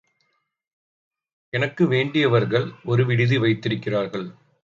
எனக்கு 1.53 1.87
வேண்டியவர்கள் 1.87 2.67
ஒரு 2.85 3.05
விடுதி 3.05 3.37
வைத்திருக்கிறார்கள். 3.37 4.27